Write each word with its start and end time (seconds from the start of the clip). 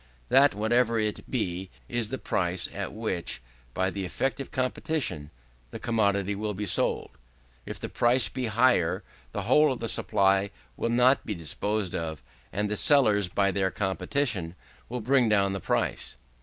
That, 0.29 0.55
whatever 0.55 0.97
it 0.97 1.29
be, 1.29 1.69
is 1.87 2.09
the 2.09 2.17
price 2.17 2.67
at 2.73 2.91
which, 2.91 3.39
by 3.75 3.91
the 3.91 4.03
effect 4.03 4.39
of 4.39 4.49
competition, 4.49 5.29
the 5.69 5.77
commodity 5.77 6.33
will 6.33 6.55
be 6.55 6.65
sold. 6.65 7.11
If 7.67 7.79
the 7.79 7.87
price 7.87 8.27
be 8.27 8.47
higher, 8.47 9.03
the 9.31 9.43
whole 9.43 9.71
of 9.71 9.79
the 9.79 9.87
supply 9.87 10.49
will 10.75 10.89
not 10.89 11.23
be 11.23 11.35
disposed 11.35 11.93
of, 11.93 12.23
and 12.51 12.67
the 12.67 12.77
sellers, 12.77 13.27
by 13.27 13.51
their 13.51 13.69
competition, 13.69 14.55
will 14.89 15.01
bring 15.01 15.29
down 15.29 15.53
the 15.53 15.59
price. 15.61 16.17